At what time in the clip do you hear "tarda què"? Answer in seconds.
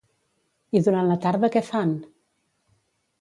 1.27-1.63